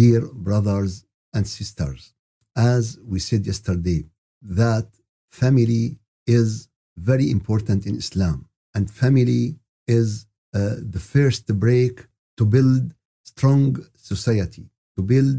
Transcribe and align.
dear 0.00 0.20
brothers 0.48 0.92
and 1.34 1.44
sisters, 1.58 2.00
as 2.56 2.98
we 3.12 3.18
said 3.28 3.42
yesterday, 3.52 4.00
that 4.60 4.88
family 5.42 5.84
is 6.26 6.68
very 7.10 7.30
important 7.36 7.80
in 7.86 7.94
Islam, 8.04 8.38
and 8.74 8.90
family 9.04 9.44
is 9.86 10.08
uh, 10.54 10.76
the 10.94 11.02
first 11.14 11.44
break 11.64 11.94
to 12.38 12.44
build 12.54 12.84
strong 13.32 13.66
society, 13.96 14.64
to 14.96 15.02
build 15.12 15.38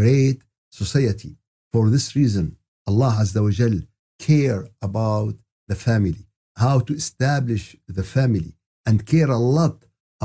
great 0.00 0.40
society. 0.82 1.32
For 1.72 1.84
this 1.94 2.06
reason, 2.20 2.46
Allah 2.90 3.12
Azza 3.22 3.40
wa 3.46 3.50
Jal 3.58 3.76
care 4.28 4.62
about 4.88 5.34
the 5.70 5.78
family, 5.88 6.24
how 6.64 6.76
to 6.86 6.92
establish 6.94 7.64
the 7.98 8.06
family, 8.16 8.52
and 8.86 9.06
care 9.12 9.30
a 9.30 9.42
lot 9.58 9.76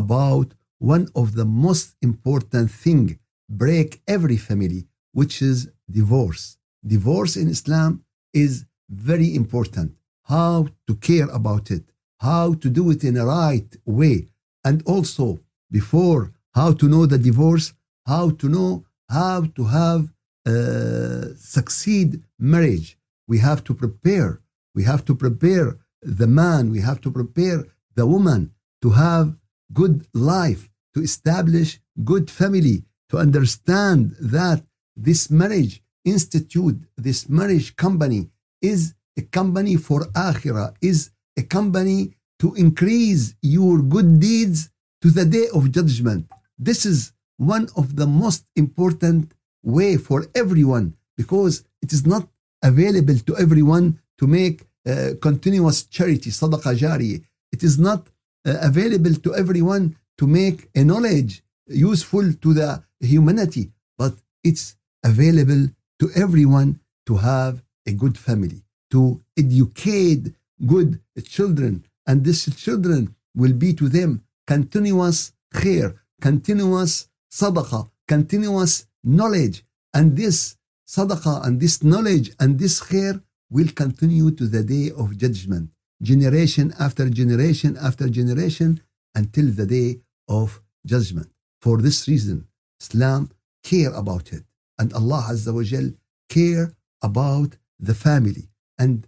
about 0.03 0.47
one 0.77 1.05
of 1.21 1.27
the 1.39 1.45
most 1.45 1.87
important 2.09 2.67
thing 2.83 3.19
break 3.51 4.01
every 4.07 4.37
family, 4.37 4.87
which 5.11 5.41
is 5.41 5.69
divorce. 5.89 6.57
Divorce 6.85 7.35
in 7.35 7.47
Islam 7.47 8.03
is 8.33 8.65
very 8.89 9.35
important. 9.35 9.95
How 10.23 10.67
to 10.87 10.95
care 10.95 11.29
about 11.29 11.69
it, 11.71 11.83
how 12.19 12.53
to 12.53 12.69
do 12.69 12.89
it 12.91 13.03
in 13.03 13.17
a 13.17 13.25
right 13.25 13.75
way, 13.85 14.27
and 14.63 14.81
also 14.85 15.39
before 15.69 16.31
how 16.53 16.71
to 16.73 16.87
know 16.87 17.05
the 17.05 17.17
divorce, 17.17 17.73
how 18.05 18.29
to 18.31 18.47
know 18.47 18.85
how 19.09 19.41
to 19.57 19.63
have 19.65 20.09
uh, 20.45 21.35
succeed 21.35 22.23
marriage. 22.39 22.97
We 23.27 23.39
have 23.39 23.63
to 23.65 23.73
prepare. 23.73 24.39
We 24.73 24.83
have 24.83 25.03
to 25.05 25.15
prepare 25.15 25.77
the 26.01 26.27
man. 26.27 26.71
We 26.71 26.81
have 26.81 27.01
to 27.01 27.11
prepare 27.11 27.65
the 27.95 28.05
woman 28.05 28.51
to 28.81 28.91
have 28.91 29.35
good 29.73 30.07
life, 30.13 30.69
to 30.93 31.01
establish 31.01 31.79
good 32.03 32.29
family, 32.29 32.83
to 33.11 33.17
understand 33.17 34.15
that 34.19 34.63
this 34.95 35.29
marriage 35.29 35.83
institute, 36.05 36.79
this 36.97 37.29
marriage 37.29 37.75
company 37.75 38.29
is 38.61 38.95
a 39.17 39.21
company 39.21 39.75
for 39.75 39.99
akhirah, 40.29 40.73
is 40.81 41.11
a 41.37 41.43
company 41.43 41.99
to 42.39 42.53
increase 42.55 43.35
your 43.41 43.81
good 43.81 44.19
deeds 44.19 44.69
to 45.01 45.09
the 45.11 45.25
day 45.25 45.47
of 45.53 45.71
judgment. 45.71 46.25
This 46.57 46.85
is 46.85 47.11
one 47.37 47.67
of 47.75 47.95
the 47.97 48.07
most 48.07 48.45
important 48.55 49.33
way 49.61 49.97
for 49.97 50.25
everyone 50.33 50.95
because 51.17 51.65
it 51.81 51.91
is 51.91 52.05
not 52.05 52.27
available 52.63 53.17
to 53.27 53.37
everyone 53.37 53.99
to 54.19 54.25
make 54.25 54.57
uh, 54.87 55.09
continuous 55.21 55.83
charity, 55.83 56.29
sadaqah 56.29 56.75
jariyah. 56.83 57.21
It 57.51 57.61
is 57.63 57.77
not 57.77 58.07
uh, 58.45 58.57
available 58.61 59.15
to 59.15 59.35
everyone 59.35 59.97
to 60.17 60.27
make 60.27 60.69
a 60.75 60.83
knowledge 60.83 61.43
useful 61.73 62.33
to 62.33 62.53
the 62.53 62.83
humanity, 62.99 63.71
but 63.97 64.13
it's 64.43 64.75
available 65.03 65.69
to 65.99 66.09
everyone 66.15 66.79
to 67.05 67.17
have 67.17 67.63
a 67.87 67.93
good 67.93 68.17
family, 68.17 68.63
to 68.91 69.21
educate 69.37 70.33
good 70.65 70.99
children, 71.23 71.83
and 72.07 72.23
these 72.23 72.53
children 72.55 73.15
will 73.35 73.53
be 73.53 73.73
to 73.73 73.89
them 73.89 74.23
continuous 74.47 75.33
khair, 75.53 75.95
continuous 76.19 77.07
sadaqah, 77.31 77.89
continuous 78.07 78.85
knowledge, 79.03 79.63
and 79.93 80.15
this 80.15 80.57
sadaqah 80.87 81.45
and 81.45 81.59
this 81.59 81.83
knowledge 81.83 82.31
and 82.39 82.59
this 82.59 82.81
khair 82.81 83.21
will 83.49 83.67
continue 83.69 84.31
to 84.31 84.47
the 84.47 84.63
day 84.63 84.91
of 84.97 85.17
judgment, 85.17 85.71
generation 86.01 86.73
after 86.79 87.09
generation 87.09 87.77
after 87.81 88.09
generation 88.09 88.81
until 89.15 89.51
the 89.51 89.65
day 89.65 89.99
of 90.27 90.61
judgment. 90.85 91.29
For 91.60 91.78
this 91.78 92.08
reason, 92.08 92.46
Islam 92.80 93.30
care 93.62 93.92
about 93.92 94.32
it. 94.32 94.44
And 94.78 94.92
Allah 94.92 95.22
Azza 95.30 95.52
wa 95.54 95.62
Jal 95.62 95.90
care 96.28 96.72
about 97.02 97.56
the 97.78 97.94
family. 97.94 98.48
And 98.78 99.06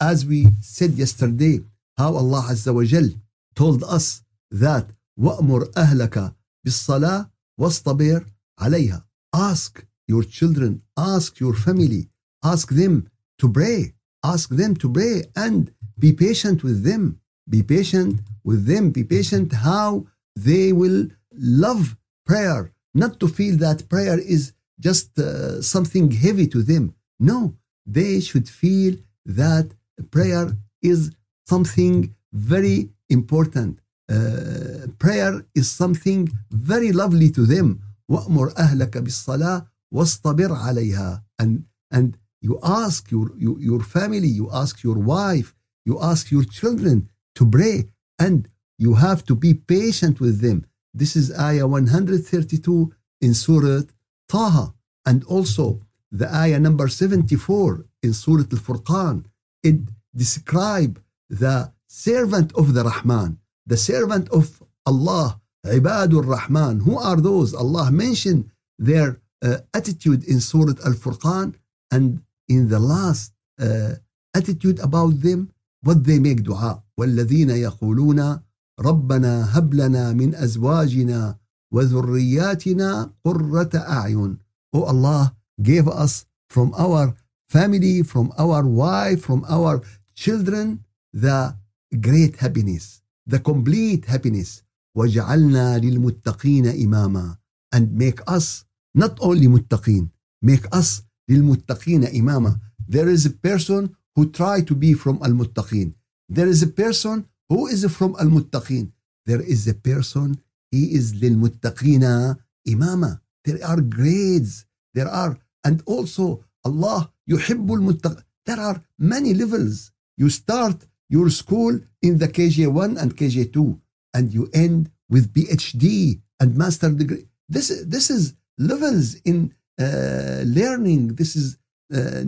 as 0.00 0.26
we 0.26 0.48
said 0.60 0.92
yesterday, 0.92 1.60
how 1.96 2.16
Allah 2.16 2.42
Azza 2.50 2.74
wa 2.74 2.84
Jal 2.84 3.08
told 3.54 3.84
us 3.84 4.22
that 4.50 4.86
وَأْمُرْ 5.18 5.72
أَهْلَكَ 5.74 6.34
بِالصَّلَاةِ 6.66 7.30
وَاصْطَبِرْ 7.60 8.24
عَلَيْهَا 8.60 9.04
Ask 9.34 9.84
your 10.08 10.24
children, 10.24 10.82
ask 10.96 11.38
your 11.40 11.54
family, 11.54 12.08
ask 12.42 12.70
them 12.70 13.08
to 13.38 13.50
pray, 13.50 13.92
ask 14.24 14.48
them 14.50 14.74
to 14.76 14.90
pray 14.90 15.24
and 15.36 15.72
be 15.98 16.12
patient 16.12 16.62
with 16.62 16.82
them. 16.84 17.18
Be 17.48 17.62
patient 17.62 18.20
with 18.44 18.66
them, 18.66 18.90
be 18.90 19.04
patient 19.04 19.52
how 19.52 20.06
they 20.36 20.72
will 20.72 21.08
love 21.36 21.96
prayer, 22.26 22.72
not 22.94 23.18
to 23.20 23.28
feel 23.28 23.56
that 23.58 23.88
prayer 23.88 24.18
is 24.18 24.52
just 24.78 25.18
uh, 25.18 25.62
something 25.62 26.10
heavy 26.10 26.46
to 26.48 26.62
them. 26.62 26.94
No, 27.18 27.54
they 27.86 28.20
should 28.20 28.48
feel 28.48 28.96
that 29.24 29.66
prayer 30.10 30.56
is 30.82 31.12
something 31.46 32.14
very 32.32 32.90
important. 33.08 33.78
Uh, 34.08 34.86
prayer 34.98 35.44
is 35.54 35.70
something 35.70 36.30
very 36.50 36.92
lovely 36.92 37.30
to 37.30 37.46
them. 37.46 37.80
وَأْمُرْ 38.10 38.54
أَهْلَكَ 38.54 38.90
بِالصَّلَاةِ 38.90 39.66
وَاصْطَبِرْ 39.94 40.50
عَلَيْهَا 40.66 41.22
and, 41.38 41.64
and 41.90 42.18
you 42.40 42.58
ask 42.62 43.10
your, 43.10 43.30
your, 43.36 43.58
your 43.60 43.80
family, 43.80 44.28
you 44.28 44.50
ask 44.52 44.82
your 44.82 44.98
wife, 44.98 45.54
you 45.84 46.00
ask 46.02 46.30
your 46.30 46.44
children 46.44 47.08
to 47.36 47.48
pray 47.48 47.84
and 48.18 48.48
you 48.78 48.94
have 48.94 49.24
to 49.24 49.34
be 49.34 49.54
patient 49.54 50.20
with 50.20 50.40
them. 50.40 50.66
This 50.96 51.16
is 51.16 51.32
ayah 51.38 51.66
132 51.66 52.92
in 53.20 53.34
Surah 53.34 53.82
Taha 54.28 54.74
and 55.06 55.24
also 55.24 55.80
the 56.10 56.28
ayah 56.34 56.60
number 56.60 56.88
74 56.88 57.86
in 58.02 58.12
Surah 58.12 58.44
Al-Furqan. 58.52 59.24
It 59.62 59.80
describe 60.14 61.00
the 61.30 61.72
servant 61.86 62.52
of 62.54 62.74
the 62.74 62.84
Rahman, 62.84 63.38
the 63.66 63.76
servant 63.76 64.28
of 64.30 64.62
Allah, 64.84 65.40
Ibadur 65.64 66.26
Rahman. 66.26 66.80
Who 66.80 66.98
are 66.98 67.20
those? 67.20 67.54
Allah 67.54 67.90
mentioned 67.90 68.50
their 68.78 69.20
uh, 69.42 69.58
attitude 69.72 70.24
in 70.24 70.40
Surah 70.40 70.74
Al 70.84 70.92
Furqan 70.92 71.54
and 71.90 72.22
in 72.48 72.68
the 72.68 72.78
last 72.78 73.32
uh, 73.60 73.94
attitude 74.34 74.78
about 74.80 75.20
them, 75.20 75.50
what 75.82 76.04
they 76.04 76.18
make 76.18 76.42
dua. 76.42 76.82
والذين 77.00 77.50
يقولون 77.50 78.40
ربنا 78.79 79.57
هب 79.57 79.73
لنا 79.73 80.13
من 80.13 80.35
أزواجنا 80.35 81.37
وذرياتنا 81.73 83.11
قرة 83.25 83.69
أعين. 83.75 84.37
Oh 84.73 84.83
Allah, 84.83 85.33
gave 85.61 85.87
us 85.87 86.25
from 86.49 86.73
our 86.77 87.15
family, 87.49 88.03
from 88.03 88.31
our 88.37 88.63
wife, 88.65 89.21
from 89.21 89.45
our 89.49 89.81
children, 90.15 90.83
the 91.13 91.55
great 92.01 92.35
happiness, 92.37 93.01
the 93.25 93.39
complete 93.39 94.05
happiness. 94.05 94.63
وجعلنا 94.95 95.77
للمتقين 95.77 96.67
إماما 96.67 97.37
and 97.71 97.93
make 97.93 98.19
us 98.27 98.65
not 98.95 99.17
only 99.21 99.47
muttaqin, 99.47 100.09
make 100.41 100.65
us 100.71 101.03
للمتقين 101.29 102.05
إماما. 102.05 102.59
There 102.87 103.09
is 103.09 103.25
a 103.25 103.31
person 103.31 103.95
who 104.15 104.29
try 104.29 104.61
to 104.61 104.73
be 104.75 104.93
from 104.93 105.19
al-muttaqin. 105.21 105.93
There 106.29 106.47
is 106.47 106.63
a 106.63 106.67
person 106.67 107.27
Who 107.49 107.67
is 107.67 107.85
from 107.95 108.15
al-muttaqin? 108.19 108.91
There 109.25 109.41
is 109.41 109.67
a 109.67 109.73
person, 109.73 110.41
he 110.71 110.93
is 110.93 111.15
lil-muttaqina 111.15 112.37
imama. 112.67 113.21
There 113.45 113.59
are 113.65 113.81
grades, 113.81 114.65
there 114.93 115.07
are, 115.07 115.37
and 115.63 115.81
also 115.85 116.43
Allah 116.65 117.11
yuhibbul 117.29 117.81
muttaqin. 117.87 118.23
There 118.45 118.59
are 118.59 118.81
many 118.97 119.33
levels. 119.33 119.91
You 120.17 120.29
start 120.29 120.77
your 121.09 121.29
school 121.29 121.79
in 122.01 122.17
the 122.17 122.27
KJ1 122.27 123.01
and 123.01 123.15
KJ2, 123.15 123.79
and 124.13 124.33
you 124.33 124.49
end 124.53 124.91
with 125.09 125.33
PhD 125.33 126.21
and 126.39 126.57
master 126.57 126.89
degree. 126.91 127.25
This, 127.47 127.67
this 127.85 128.09
is 128.09 128.33
levels 128.57 129.15
in 129.23 129.53
uh, 129.79 130.43
learning. 130.45 131.15
This 131.15 131.35
is 131.35 131.57
uh, 131.93 132.23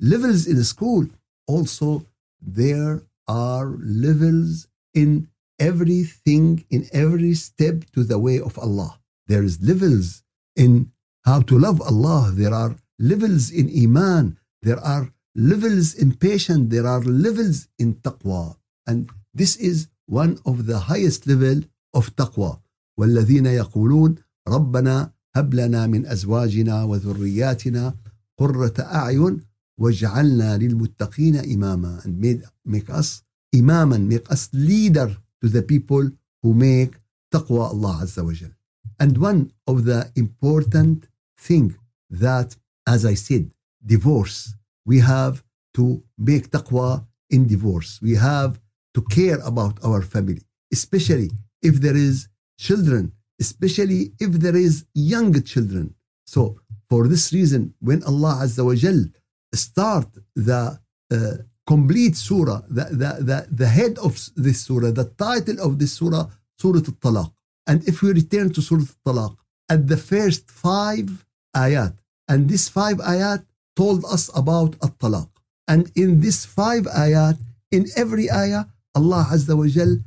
levels 0.00 0.46
in 0.46 0.62
school. 0.64 1.06
Also, 1.46 2.06
there 2.40 3.02
are 3.27 3.77
levels 3.79 4.67
in 4.93 5.27
everything, 5.59 6.65
in 6.69 6.87
every 6.93 7.33
step 7.33 7.85
to 7.93 8.03
the 8.03 8.19
way 8.19 8.39
of 8.39 8.57
Allah. 8.57 8.99
There 9.27 9.43
is 9.43 9.61
levels 9.61 10.23
in 10.55 10.91
how 11.25 11.41
to 11.41 11.59
love 11.59 11.81
Allah. 11.81 12.31
There 12.33 12.53
are 12.53 12.75
levels 12.97 13.51
in 13.51 13.69
Iman. 13.83 14.37
There 14.61 14.79
are 14.79 15.11
levels 15.35 15.93
in 15.93 16.15
patience. 16.15 16.69
There 16.73 16.87
are 16.87 17.01
levels 17.01 17.67
in 17.77 17.95
taqwa. 17.95 18.57
And 18.87 19.09
this 19.33 19.55
is 19.57 19.87
one 20.05 20.39
of 20.45 20.65
the 20.65 20.79
highest 20.79 21.27
level 21.27 21.61
of 21.93 22.15
taqwa. 22.15 22.59
والذين 22.99 23.45
يقولون 23.45 24.15
ربنا 24.47 25.11
هب 25.35 25.53
لنا 25.53 25.87
من 25.87 26.05
أزواجنا 26.05 26.83
وذرياتنا 26.83 27.95
قرة 28.39 28.73
أعين 28.79 29.41
واجعلنا 29.79 30.57
للمتقين 30.57 31.35
إماما 31.35 32.01
and 32.05 32.19
made, 32.19 32.43
make 32.65 32.89
us 32.89 33.23
إماما 33.55 33.97
make 33.97 34.31
us 34.31 34.49
leader 34.53 35.15
to 35.41 35.47
the 35.47 35.61
people 35.61 36.09
who 36.43 36.53
make 36.53 36.93
taqwa 37.33 37.69
Allah 37.69 37.99
Azza 38.03 38.23
wa 38.23 38.33
Jal. 38.33 38.51
And 38.99 39.17
one 39.17 39.51
of 39.67 39.85
the 39.85 40.11
important 40.15 41.07
think 41.37 41.73
that, 42.09 42.57
as 42.87 43.05
I 43.05 43.13
said, 43.13 43.51
divorce, 43.85 44.55
we 44.85 44.99
have 44.99 45.43
to 45.75 46.03
make 46.17 46.49
taqwa 46.51 47.05
in 47.29 47.47
divorce. 47.47 47.99
We 48.01 48.15
have 48.15 48.59
to 48.95 49.01
care 49.17 49.39
about 49.51 49.75
our 49.83 50.01
family, 50.01 50.41
especially 50.73 51.29
if 51.61 51.75
there 51.75 51.95
is 51.95 52.27
children, 52.57 53.13
especially 53.39 54.11
if 54.19 54.31
there 54.43 54.55
is 54.55 54.85
young 54.93 55.31
children. 55.43 55.95
So 56.25 56.59
for 56.89 57.07
this 57.07 57.31
reason, 57.31 57.73
when 57.79 58.03
Allah 58.03 58.33
Azza 58.43 58.65
wa 58.65 58.75
Jal 58.75 59.05
start 59.53 60.07
the 60.35 60.79
uh, 61.11 61.17
complete 61.65 62.15
surah, 62.15 62.61
the, 62.69 62.85
the, 63.01 63.11
the, 63.29 63.47
the 63.51 63.67
head 63.67 63.97
of 63.99 64.13
this 64.35 64.61
surah, 64.67 64.91
the 64.91 65.09
title 65.17 65.59
of 65.65 65.79
this 65.79 65.93
surah, 65.93 66.25
Surah 66.59 66.83
Al-Talaq. 66.91 67.31
And 67.67 67.87
if 67.87 68.01
we 68.01 68.11
return 68.11 68.51
to 68.53 68.61
Surah 68.61 68.83
Al-Talaq, 68.89 69.37
at 69.69 69.87
the 69.87 69.97
first 69.97 70.49
five 70.49 71.07
ayat, 71.55 71.93
and 72.27 72.49
these 72.49 72.67
five 72.67 72.97
ayat 72.97 73.45
told 73.75 74.03
us 74.05 74.29
about 74.35 74.75
Al-Talaq. 74.83 75.29
And 75.67 75.91
in 75.95 76.19
these 76.19 76.45
five 76.45 76.83
ayat, 76.85 77.37
in 77.71 77.85
every 77.95 78.29
ayah, 78.31 78.65
Allah 78.95 79.23
Azza 79.31 79.55
wa 79.55 79.67
Jal 79.67 79.99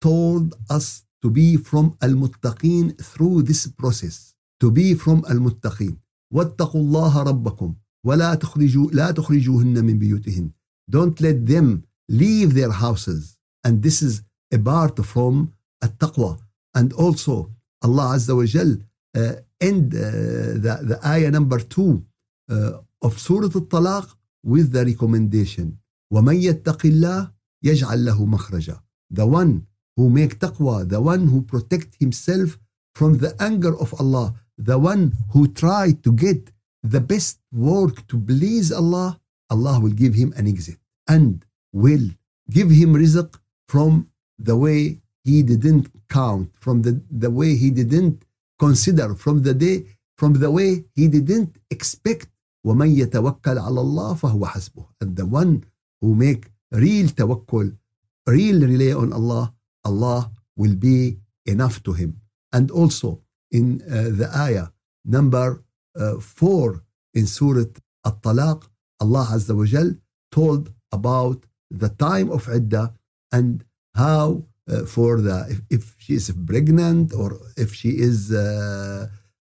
told 0.00 0.54
us 0.70 1.04
to 1.22 1.28
be 1.30 1.56
from 1.56 1.96
Al-Muttaqeen 2.00 2.96
through 3.02 3.42
this 3.42 3.66
process. 3.66 4.34
To 4.60 4.70
be 4.70 4.94
from 4.94 5.24
Al-Muttaqeen. 5.28 5.98
واتقوا 6.32 6.80
الله 6.80 7.22
ربكم 7.22 7.74
ولا 8.05 8.35
تخرجوا 8.35 8.91
لا 8.91 9.11
تخرجوهن 9.11 9.85
من 9.85 9.99
بيوتهن 9.99 10.51
don't 10.91 11.21
let 11.21 11.45
them 11.45 11.83
leave 12.11 12.53
their 12.53 12.71
houses 12.71 13.37
and 13.65 13.81
this 13.81 14.01
is 14.01 14.21
a 14.53 14.57
part 14.57 14.99
from 15.05 15.47
التقوى 15.83 16.37
and 16.77 16.93
also 16.93 17.49
Allah 17.83 18.17
wa 18.29 18.45
Jal 18.45 18.71
uh, 19.17 19.33
end 19.61 19.93
uh, 19.93 19.99
the, 20.65 20.73
the 20.89 20.99
ayah 21.05 21.31
number 21.31 21.59
two 21.59 22.03
uh, 22.49 22.79
of 23.01 23.19
Surah 23.19 23.51
Al-Talaq 23.61 24.07
with 24.43 24.71
the 24.71 24.85
recommendation 24.85 25.77
ومن 26.13 26.35
يتق 26.35 26.85
الله 26.85 27.31
يجعل 27.63 28.05
له 28.05 28.25
مخرجا 28.25 28.79
the 29.13 29.25
one 29.25 29.61
who 29.97 30.09
make 30.09 30.39
taqwa 30.39 30.87
the 30.87 31.01
one 31.01 31.27
who 31.27 31.41
protect 31.41 31.95
himself 31.99 32.57
from 32.95 33.17
the 33.17 33.35
anger 33.39 33.73
of 33.77 33.93
Allah 33.99 34.33
the 34.57 34.77
one 34.77 35.11
who 35.31 35.47
try 35.47 35.91
to 36.03 36.11
get 36.11 36.52
the 36.82 37.00
best 37.00 37.38
work 37.52 38.06
to 38.08 38.18
please 38.18 38.72
Allah, 38.72 39.20
Allah 39.50 39.80
will 39.80 39.96
give 40.02 40.14
him 40.14 40.32
an 40.36 40.46
exit 40.46 40.78
and 41.06 41.44
will 41.72 42.08
give 42.50 42.70
him 42.70 42.94
rizq 42.94 43.34
from 43.68 44.08
the 44.38 44.56
way 44.56 45.00
he 45.24 45.42
didn't 45.42 45.88
count, 46.08 46.50
from 46.60 46.82
the, 46.82 47.00
the 47.10 47.30
way 47.30 47.56
he 47.56 47.70
didn't 47.70 48.22
consider, 48.58 49.14
from 49.14 49.42
the 49.42 49.54
day, 49.54 49.84
from 50.16 50.34
the 50.34 50.50
way 50.50 50.84
he 50.94 51.08
didn't 51.08 51.56
expect. 51.70 52.28
وَمَنْ 52.66 52.96
يَتَوَكَّلْ 52.96 53.56
عَلَى 53.66 53.80
اللَّهِ 53.86 54.20
فَهُوَ 54.20 54.46
حَسْبُهُ 54.46 54.86
And 55.00 55.16
the 55.16 55.26
one 55.26 55.64
who 56.00 56.14
make 56.14 56.50
real 56.72 57.08
tawakkul, 57.08 57.76
real 58.26 58.60
rely 58.60 58.92
on 58.92 59.12
Allah, 59.12 59.54
Allah 59.84 60.30
will 60.56 60.74
be 60.74 61.18
enough 61.46 61.82
to 61.84 61.92
him. 61.92 62.20
And 62.52 62.70
also, 62.70 63.22
in 63.50 63.80
uh, 63.82 64.10
the 64.20 64.28
ayah 64.34 64.68
number 65.04 65.62
uh, 65.96 66.18
4 66.20 66.82
in 67.14 67.26
Surah 67.26 67.64
At-Talaq, 68.04 68.68
Allah 69.00 69.26
Azza 69.30 69.54
wa 69.56 69.64
Jal 69.64 69.94
told 70.30 70.72
about 70.92 71.44
the 71.70 71.88
time 71.88 72.30
of 72.30 72.48
Iddah 72.48 72.94
and 73.32 73.64
how 73.94 74.44
uh, 74.68 74.84
for 74.84 75.20
the 75.20 75.46
if, 75.48 75.60
if, 75.70 75.94
she 75.98 76.14
is 76.14 76.32
pregnant 76.46 77.12
or 77.14 77.40
if 77.56 77.74
she 77.74 77.90
is 77.90 78.32
uh, 78.32 79.06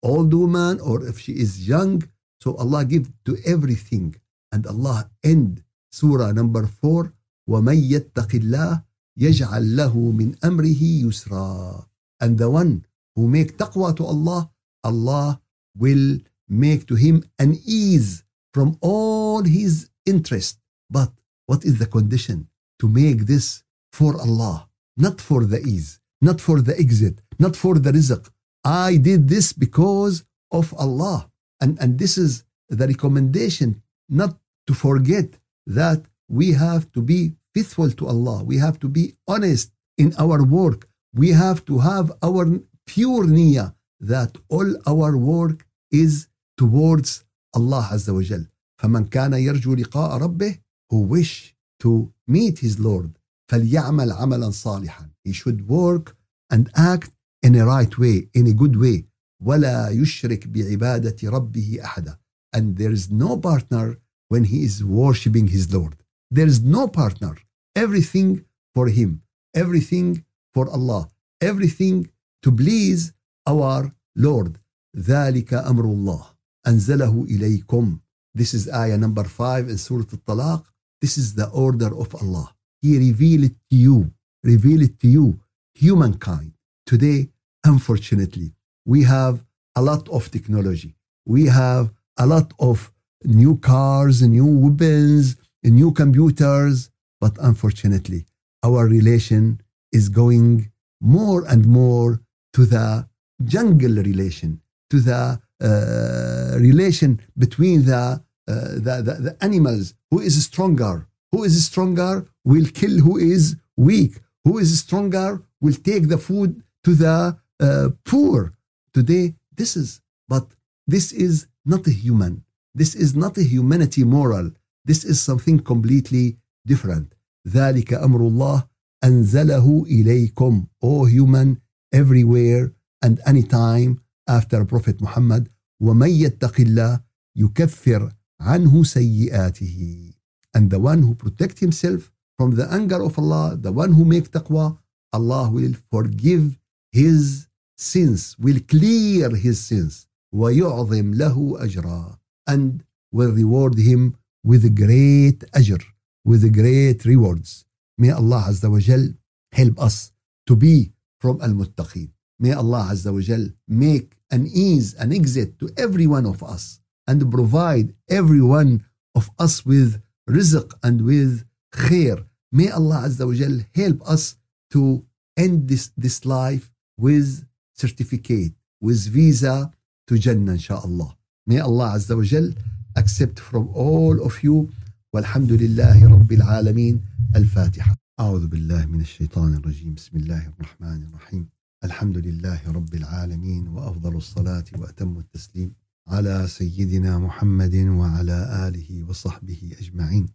old 0.02 0.32
woman 0.32 0.80
or 0.80 1.06
if 1.06 1.18
she 1.18 1.32
is 1.32 1.68
young 1.68 2.02
so 2.40 2.54
Allah 2.56 2.84
give 2.84 3.10
to 3.24 3.36
everything 3.46 4.16
and 4.52 4.66
Allah 4.66 5.10
end 5.22 5.62
surah 5.90 6.32
number 6.32 6.66
4 6.66 7.12
وَمَن 7.50 7.76
يَتَّقِ 7.90 8.30
اللَّهِ 8.38 8.84
يَجْعَل 9.18 9.76
لَّهُ 9.76 9.94
مِنْ 10.12 10.38
أَمْرِهِ 10.44 10.82
يُسْرًا 11.02 11.84
and 12.20 12.38
the 12.38 12.48
one 12.48 12.86
who 13.16 13.28
make 13.28 13.58
taqwa 13.58 13.94
to 13.96 14.04
Allah, 14.06 14.50
Allah 14.84 15.40
will 15.77 16.19
make 16.47 16.87
to 16.87 16.95
him 16.95 17.23
an 17.39 17.59
ease 17.65 18.23
from 18.53 18.77
all 18.81 19.43
his 19.43 19.89
interest. 20.05 20.59
But 20.89 21.11
what 21.45 21.63
is 21.65 21.79
the 21.79 21.85
condition? 21.85 22.47
To 22.79 22.87
make 22.87 23.19
this 23.25 23.63
for 23.91 24.19
Allah, 24.19 24.67
not 24.95 25.19
for 25.19 25.45
the 25.45 25.59
ease, 25.59 25.99
not 26.21 26.39
for 26.39 26.61
the 26.61 26.77
exit, 26.79 27.21
not 27.39 27.55
for 27.55 27.75
the 27.79 27.91
rizq. 27.91 28.29
I 28.63 28.97
did 28.97 29.27
this 29.27 29.53
because 29.53 30.23
of 30.51 30.73
Allah. 30.73 31.29
And, 31.61 31.77
and 31.81 31.97
this 31.97 32.17
is 32.17 32.43
the 32.69 32.87
recommendation 32.87 33.81
not 34.09 34.37
to 34.67 34.73
forget 34.73 35.29
that 35.65 36.03
we 36.27 36.51
have 36.53 36.91
to 36.91 37.01
be 37.01 37.33
faithful 37.53 37.89
to 37.91 38.07
Allah. 38.07 38.43
We 38.43 38.57
have 38.57 38.79
to 38.79 38.89
be 38.89 39.13
honest 39.27 39.71
in 39.97 40.13
our 40.17 40.43
work. 40.43 40.87
We 41.13 41.29
have 41.29 41.65
to 41.65 41.79
have 41.79 42.11
our 42.21 42.45
pure 42.85 43.25
niyyah 43.25 43.73
that 43.99 44.37
all 44.49 44.69
our 44.85 45.17
work 45.17 45.65
is 45.90 46.28
towards 46.56 47.24
Allah 47.54 47.88
Azza 47.92 48.12
wa 48.14 48.22
Jal. 48.22 48.46
فمن 48.78 49.04
كان 49.08 49.32
يرجو 49.32 49.74
لقاء 49.74 50.16
ربه 50.18 50.58
who 50.90 50.98
wish 51.02 51.54
to 51.78 52.12
meet 52.28 52.58
his 52.58 52.78
Lord 52.78 53.10
فليعمل 53.50 54.12
عملا 54.12 54.50
صالحا 54.50 55.10
he 55.28 55.32
should 55.32 55.68
work 55.68 56.16
and 56.50 56.70
act 56.74 57.10
in 57.42 57.54
a 57.54 57.64
right 57.64 57.98
way 57.98 58.28
in 58.34 58.46
a 58.46 58.52
good 58.52 58.76
way 58.76 59.04
ولا 59.40 59.88
يشرك 59.90 60.48
بعبادة 60.48 61.16
ربه 61.30 61.78
أحدا 61.84 62.18
and 62.56 62.76
there 62.76 62.92
is 62.92 63.10
no 63.10 63.36
partner 63.36 63.98
when 64.28 64.44
he 64.44 64.64
is 64.64 64.84
worshipping 64.84 65.48
his 65.48 65.72
Lord 65.72 65.96
there 66.30 66.46
is 66.46 66.62
no 66.62 66.88
partner 66.88 67.36
everything 67.76 68.44
for 68.74 68.88
him 68.88 69.22
everything 69.54 70.24
for 70.54 70.68
Allah 70.70 71.08
everything 71.40 72.10
to 72.42 72.50
please 72.50 73.12
our 73.46 73.92
Lord. 74.16 74.58
ذلك 74.96 75.54
أمر 75.54 75.84
الله 75.84 76.26
أنزله 76.66 77.26
إليكم. 77.30 77.98
This 78.34 78.54
is 78.54 78.68
ayah 78.68 78.96
number 78.96 79.24
5 79.24 79.68
in 79.68 79.78
Surah 79.78 80.06
Al-Talaq. 80.12 80.64
This 81.00 81.18
is 81.18 81.34
the 81.34 81.48
order 81.50 81.94
of 81.96 82.14
Allah. 82.14 82.54
He 82.80 82.98
revealed 82.98 83.44
it 83.44 83.56
to 83.70 83.76
you, 83.76 84.12
revealed 84.42 84.82
it 84.82 85.00
to 85.00 85.08
you, 85.08 85.40
humankind. 85.74 86.52
Today, 86.86 87.28
unfortunately, 87.64 88.54
we 88.84 89.02
have 89.02 89.44
a 89.76 89.82
lot 89.82 90.08
of 90.08 90.30
technology. 90.30 90.94
We 91.26 91.46
have 91.46 91.92
a 92.18 92.26
lot 92.26 92.52
of 92.58 92.92
new 93.24 93.56
cars, 93.58 94.22
new 94.22 94.46
weapons, 94.46 95.36
new 95.62 95.92
computers, 95.92 96.90
but 97.20 97.36
unfortunately, 97.40 98.26
our 98.64 98.86
relation 98.86 99.60
is 99.92 100.08
going 100.08 100.70
more 101.00 101.44
and 101.46 101.66
more 101.66 102.20
to 102.54 102.64
the 102.64 103.08
jungle 103.44 103.96
relation, 104.10 104.60
to 104.90 105.00
the 105.00 105.40
uh, 105.60 106.58
relation 106.58 107.20
between 107.38 107.84
the, 107.84 108.22
uh, 108.48 108.54
the, 108.86 109.02
the, 109.06 109.14
the 109.26 109.36
animals. 109.40 109.94
Who 110.10 110.20
is 110.20 110.42
stronger? 110.44 111.08
Who 111.32 111.44
is 111.44 111.64
stronger 111.64 112.26
will 112.44 112.66
kill 112.66 112.98
who 113.00 113.16
is 113.16 113.56
weak. 113.76 114.20
Who 114.44 114.58
is 114.58 114.78
stronger 114.78 115.42
will 115.60 115.74
take 115.74 116.08
the 116.08 116.18
food 116.18 116.62
to 116.84 116.94
the 116.94 117.38
uh, 117.60 117.88
poor. 118.04 118.54
Today, 118.92 119.34
this 119.56 119.76
is, 119.76 120.00
but 120.28 120.46
this 120.86 121.12
is 121.12 121.46
not 121.64 121.86
a 121.86 121.92
human. 121.92 122.44
This 122.74 122.94
is 122.94 123.14
not 123.14 123.38
a 123.38 123.44
humanity 123.44 124.04
moral. 124.04 124.50
This 124.84 125.04
is 125.04 125.20
something 125.20 125.60
completely 125.60 126.38
different. 126.66 127.14
ذلك 127.48 127.92
أمر 127.92 128.28
الله 128.28 128.68
أنزله 129.04 129.86
إليكم. 129.86 130.66
O 130.82 131.04
human, 131.06 131.60
everywhere 131.92 132.72
and 133.02 133.20
anytime 133.26 134.00
after 134.27 134.65
Prophet 134.65 135.01
Muhammad 135.01 135.49
ومن 135.81 136.09
يتق 136.09 136.59
الله 136.59 137.01
يكفر 137.35 138.11
عنه 138.41 138.83
سيئاته 138.83 140.13
and 140.57 140.69
the 140.69 140.79
one 140.79 141.03
who 141.03 141.13
protect 141.15 141.59
himself 141.59 142.11
from 142.37 142.55
the 142.55 142.67
anger 142.71 143.01
of 143.03 143.17
Allah 143.19 143.55
the 143.55 143.71
one 143.71 143.93
who 143.93 144.05
make 144.05 144.31
taqwa 144.31 144.77
Allah 145.13 145.49
will 145.51 145.73
forgive 145.91 146.57
his 146.91 147.47
sins 147.77 148.35
will 148.39 148.59
clear 148.67 149.29
his 149.35 149.59
sins 149.59 150.07
ويعظم 150.35 151.13
له 151.13 151.57
أجرا 151.63 152.17
and 152.49 152.83
will 153.11 153.31
reward 153.31 153.77
him 153.77 154.15
with 154.43 154.75
great 154.75 155.39
ajr 155.53 155.81
with 156.25 156.43
great 156.53 157.05
rewards 157.05 157.65
may 157.97 158.11
Allah 158.11 158.53
wa 158.63 158.79
Jal 158.79 159.13
help 159.51 159.79
us 159.79 160.11
to 160.47 160.55
be 160.55 160.91
from 161.19 161.41
Al-Muttaqeen. 161.41 162.09
May 162.39 162.53
Allah 162.53 162.93
wa 163.05 163.19
Jal 163.21 163.49
make 163.67 164.16
an 164.30 164.42
ease, 164.46 164.94
an 165.02 165.12
exit 165.12 165.58
to 165.60 165.66
every 165.84 166.06
one 166.06 166.26
of 166.32 166.42
us 166.42 166.80
and 167.08 167.30
provide 167.36 167.94
every 168.08 168.42
one 168.58 168.72
of 169.14 169.30
us 169.38 169.54
with 169.70 169.90
rizq 170.28 170.68
and 170.82 170.96
with 171.10 171.44
khair. 171.72 172.16
May 172.58 172.68
Allah 172.78 172.98
Azza 173.06 173.24
wa 173.26 173.34
Jal 173.40 173.56
help 173.74 173.98
us 174.14 174.36
to 174.72 175.04
end 175.36 175.68
this, 175.68 175.84
this 175.96 176.24
life 176.24 176.70
with 176.96 177.44
certificate, 177.74 178.52
with 178.80 179.00
visa 179.08 179.72
to 180.08 180.18
Jannah, 180.18 180.52
inshallah. 180.52 181.10
May 181.46 181.60
Allah 181.60 181.88
Azza 181.96 182.14
wa 182.16 182.22
Jal 182.32 182.48
accept 182.96 183.38
from 183.40 183.68
all 183.74 184.16
of 184.24 184.42
you 184.42 184.70
والحمد 185.14 185.52
لله 185.52 186.08
رب 186.12 186.32
العالمين 186.32 187.00
الفاتحة 187.36 187.96
أعوذ 188.20 188.46
بالله 188.46 188.86
من 188.86 189.00
الشيطان 189.00 189.54
الرجيم 189.54 189.94
بسم 189.94 190.16
الله 190.16 190.48
الرحمن 190.48 191.02
الرحيم 191.08 191.48
الحمد 191.87 192.17
لله 192.17 192.61
رب 192.67 192.93
العالمين 192.95 193.67
وأفضل 193.67 194.15
الصلاة 194.15 194.65
وأتم 194.77 195.17
التسليم 195.17 195.69
على 196.07 196.47
سيدنا 196.47 197.17
محمد 197.19 197.75
وعلى 197.75 198.67
آله 198.67 199.03
وصحبه 199.09 199.61
أجمعين. 199.81 200.25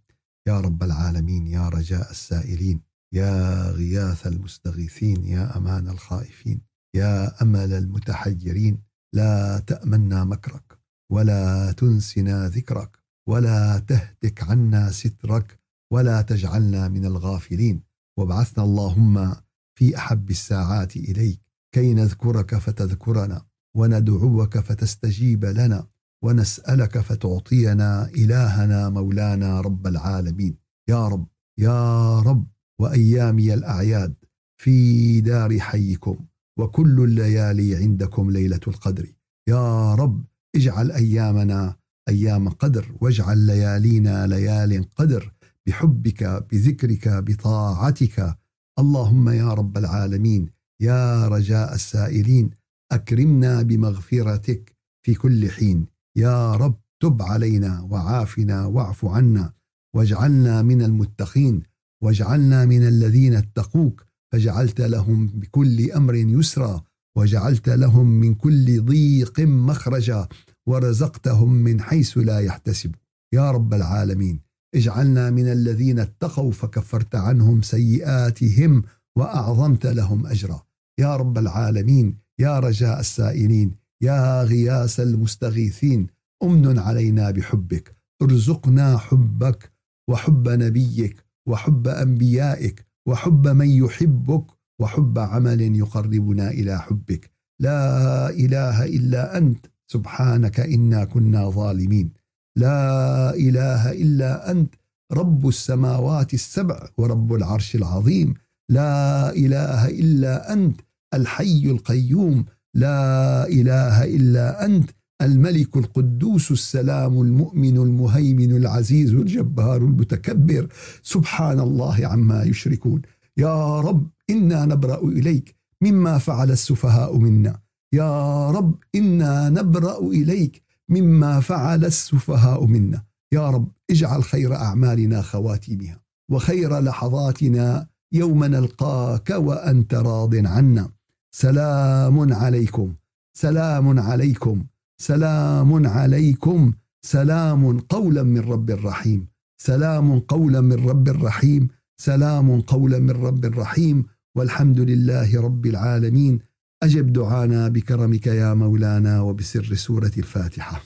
يا 0.48 0.60
رب 0.60 0.82
العالمين 0.82 1.46
يا 1.46 1.68
رجاء 1.68 2.10
السائلين 2.10 2.80
يا 3.12 3.34
غياث 3.70 4.26
المستغيثين 4.26 5.24
يا 5.24 5.56
أمان 5.56 5.88
الخائفين 5.88 6.60
يا 6.94 7.42
أمل 7.42 7.72
المتحيرين 7.72 8.78
لا 9.14 9.58
تأمنا 9.58 10.24
مكرك 10.24 10.78
ولا 11.12 11.72
تنسنا 11.72 12.48
ذكرك 12.48 12.98
ولا 13.28 13.78
تهتك 13.78 14.42
عنا 14.42 14.90
سترك 14.90 15.58
ولا 15.92 16.22
تجعلنا 16.22 16.88
من 16.88 17.04
الغافلين. 17.04 17.82
وابعثنا 18.18 18.64
اللهم 18.64 19.36
في 19.78 19.96
أحب 19.96 20.30
الساعات 20.30 20.96
إليك 20.96 21.40
كي 21.74 21.94
نذكرك 21.94 22.58
فتذكرنا 22.58 23.42
وندعوك 23.76 24.58
فتستجيب 24.58 25.44
لنا 25.44 25.86
ونسألك 26.24 26.98
فتعطينا 26.98 28.04
إلهنا 28.08 28.88
مولانا 28.88 29.60
رب 29.60 29.86
العالمين. 29.86 30.56
يا 30.88 31.08
رب 31.08 31.26
يا 31.58 32.20
رب 32.20 32.46
وأيامي 32.80 33.54
الأعياد 33.54 34.14
في 34.60 35.20
دار 35.20 35.60
حيكم 35.60 36.16
وكل 36.58 37.00
الليالي 37.04 37.76
عندكم 37.76 38.30
ليلة 38.30 38.60
القدر. 38.68 39.14
يا 39.48 39.94
رب 39.94 40.24
اجعل 40.56 40.90
أيامنا 40.92 41.76
أيام 42.08 42.48
قدر 42.48 42.96
واجعل 43.00 43.38
ليالينا 43.38 44.26
ليال 44.26 44.90
قدر 44.96 45.32
بحبك 45.66 46.46
بذكرك 46.50 47.08
بطاعتك 47.08 48.38
اللهم 48.78 49.28
يا 49.28 49.54
رب 49.54 49.78
العالمين 49.78 50.48
يا 50.80 51.28
رجاء 51.28 51.74
السائلين 51.74 52.50
أكرمنا 52.92 53.62
بمغفرتك 53.62 54.76
في 55.02 55.14
كل 55.14 55.50
حين. 55.50 55.86
يا 56.16 56.54
رب 56.54 56.80
تب 57.02 57.22
علينا 57.22 57.80
وعافنا 57.80 58.66
واعف 58.66 59.04
عنا 59.04 59.52
واجعلنا 59.96 60.62
من 60.62 60.82
المتقين 60.82 61.62
واجعلنا 62.02 62.64
من 62.64 62.88
الذين 62.88 63.34
اتقوك 63.34 64.04
فجعلت 64.32 64.80
لهم 64.80 65.26
بكل 65.26 65.90
أمر 65.90 66.14
يسرا 66.14 66.82
وجعلت 67.16 67.68
لهم 67.68 68.06
من 68.06 68.34
كل 68.34 68.82
ضيق 68.84 69.40
مخرجا 69.40 70.28
ورزقتهم 70.66 71.52
من 71.52 71.80
حيث 71.80 72.18
لا 72.18 72.38
يحتسب. 72.40 72.94
يا 73.34 73.50
رب 73.50 73.74
العالمين 73.74 74.40
اجعلنا 74.74 75.30
من 75.30 75.52
الذين 75.52 75.98
اتقوا 75.98 76.52
فكفرت 76.52 77.14
عنهم 77.14 77.62
سيئاتهم 77.62 78.82
وأعظمت 79.18 79.86
لهم 79.86 80.26
أجرا. 80.26 80.62
يا 81.00 81.16
رب 81.16 81.38
العالمين 81.38 82.18
يا 82.38 82.58
رجاء 82.58 83.00
السائلين 83.00 83.74
يا 84.02 84.42
غياس 84.42 85.00
المستغيثين 85.00 86.06
أمن 86.42 86.78
علينا 86.78 87.30
بحبك 87.30 87.96
ارزقنا 88.22 88.98
حبك 88.98 89.72
وحب 90.10 90.48
نبيك 90.48 91.24
وحب 91.48 91.88
أنبيائك 91.88 92.86
وحب 93.08 93.48
من 93.48 93.68
يحبك 93.68 94.44
وحب 94.80 95.18
عمل 95.18 95.76
يقربنا 95.76 96.50
إلى 96.50 96.78
حبك. 96.78 97.30
لا 97.60 98.30
إله 98.30 98.84
إلا 98.84 99.38
أنت 99.38 99.66
سبحانك 99.86 100.60
إنا 100.60 101.04
كنا 101.04 101.50
ظالمين. 101.50 102.12
لا 102.56 103.34
إله 103.34 103.92
إلا 103.92 104.50
أنت 104.50 104.74
رب 105.12 105.48
السماوات 105.48 106.34
السبع 106.34 106.88
ورب 106.98 107.34
العرش 107.34 107.76
العظيم. 107.76 108.34
لا 108.68 109.30
إله 109.36 109.88
إلا 109.88 110.52
أنت 110.52 110.80
الحي 111.14 111.62
القيوم. 111.66 112.44
لا 112.74 113.46
إله 113.48 114.04
إلا 114.04 114.64
أنت 114.64 114.90
الملك 115.22 115.76
القدوس 115.76 116.50
السلام 116.50 117.20
المؤمن 117.20 117.76
المهيمن 117.76 118.56
العزيز 118.56 119.14
الجبار 119.14 119.76
المتكبر. 119.76 120.68
سبحان 121.02 121.60
الله 121.60 122.06
عما 122.06 122.42
يشركون. 122.42 123.02
يا 123.36 123.80
رب 123.80 124.06
إنا 124.30 124.64
نبرأ 124.64 125.04
إليك 125.04 125.54
مما 125.82 126.18
فعل 126.18 126.50
السفهاء 126.50 127.18
منا. 127.18 127.60
يا 127.92 128.50
رب 128.50 128.74
إنا 128.94 129.48
نبرأ 129.48 129.98
إليك 129.98 130.61
مما 130.88 131.40
فعل 131.40 131.84
السفهاء 131.84 132.66
منا. 132.66 133.02
يا 133.32 133.50
رب 133.50 133.68
اجعل 133.90 134.24
خير 134.24 134.54
أعمالنا 134.54 135.22
خواتيمها 135.22 136.00
وخير 136.30 136.78
لحظاتنا 136.78 137.86
يوم 138.12 138.44
نلقاك 138.44 139.30
وأنت 139.30 139.94
راض 139.94 140.34
عنا. 140.34 140.90
سلام 141.34 142.32
عليكم 142.32 142.94
سلام 143.36 144.00
عليكم 144.00 144.64
سلام 145.00 145.86
عليكم 145.86 146.72
سلام 147.02 147.78
قولا 147.78 148.22
من 148.22 148.40
رب 148.40 148.70
رحيم 148.70 149.28
سلام 149.58 150.18
قولا 150.20 150.60
من 150.60 150.88
رب 150.88 151.08
رحيم 151.08 151.68
سلام 151.96 152.60
قولا 152.60 152.98
من 152.98 153.10
رب 153.10 153.44
رحيم 153.44 154.04
والحمد 154.36 154.80
لله 154.80 155.40
رب 155.40 155.66
العالمين. 155.66 156.38
أجب 156.82 157.12
دعانا 157.12 157.68
بكرمك 157.68 158.26
يا 158.26 158.54
مولانا 158.54 159.20
وبسر 159.20 159.74
سورة 159.74 160.12
الفاتحة. 160.18 160.82